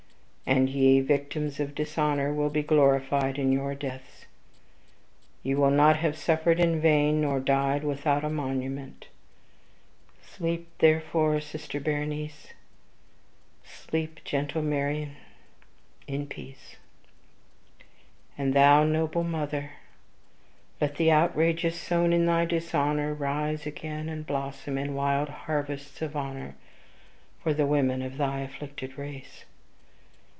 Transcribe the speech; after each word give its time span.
And 0.43 0.69
ye, 0.69 0.99
victims 0.99 1.61
of 1.61 1.73
dishonor, 1.73 2.33
will 2.33 2.49
be 2.49 2.61
glorified 2.61 3.39
in 3.39 3.53
your 3.53 3.73
deaths; 3.73 4.25
ye 5.43 5.55
will 5.55 5.69
not 5.71 5.95
have 5.99 6.17
suffered 6.17 6.59
in 6.59 6.81
vain, 6.81 7.21
nor 7.21 7.39
died 7.39 7.85
without 7.85 8.25
a 8.25 8.29
monument. 8.29 9.07
Sleep, 10.21 10.67
therefore, 10.79 11.39
sister 11.39 11.79
Berenice 11.79 12.51
sleep, 13.63 14.19
gentle 14.25 14.61
Mariamne, 14.61 15.15
in 16.05 16.27
peace. 16.27 16.75
And 18.37 18.53
thou, 18.53 18.83
noble 18.83 19.23
mother, 19.23 19.71
let 20.81 20.97
the 20.97 21.11
outrages 21.11 21.79
sown 21.79 22.11
in 22.11 22.25
thy 22.25 22.43
dishonor, 22.43 23.13
rise 23.13 23.65
again 23.65 24.09
and 24.09 24.27
blossom 24.27 24.77
in 24.77 24.95
wide 24.95 25.29
harvests 25.29 26.01
of 26.01 26.17
honor 26.17 26.55
for 27.41 27.53
the 27.53 27.65
women 27.65 28.01
of 28.01 28.17
thy 28.17 28.41
afflicted 28.41 28.97
race. 28.97 29.45